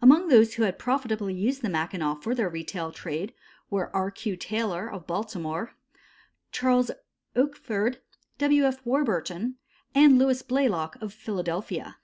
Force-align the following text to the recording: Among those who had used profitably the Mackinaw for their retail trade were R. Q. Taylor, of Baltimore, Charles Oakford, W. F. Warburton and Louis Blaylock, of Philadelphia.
Among 0.00 0.28
those 0.28 0.54
who 0.54 0.62
had 0.62 0.74
used 0.74 0.78
profitably 0.84 1.50
the 1.50 1.68
Mackinaw 1.68 2.20
for 2.20 2.36
their 2.36 2.48
retail 2.48 2.92
trade 2.92 3.34
were 3.68 3.90
R. 3.92 4.12
Q. 4.12 4.36
Taylor, 4.36 4.88
of 4.88 5.08
Baltimore, 5.08 5.74
Charles 6.52 6.92
Oakford, 7.34 8.00
W. 8.38 8.62
F. 8.62 8.86
Warburton 8.86 9.56
and 9.92 10.20
Louis 10.20 10.42
Blaylock, 10.42 10.94
of 11.02 11.12
Philadelphia. 11.12 11.96